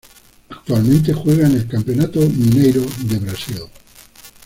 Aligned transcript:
Actualmente 0.49 1.13
juega 1.13 1.45
en 1.45 1.53
el 1.57 1.67
Campeonato 1.67 2.21
Mineiro 2.21 2.81
de 3.03 3.19
Brasil. 3.19 3.61